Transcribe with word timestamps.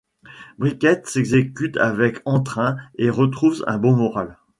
Briquet 0.57 1.03
s'exécute 1.05 1.77
avec 1.77 2.23
entrain 2.25 2.75
et 2.97 3.11
retrouve 3.11 3.63
un 3.67 3.77
bon 3.77 3.95
moral. 3.95 4.35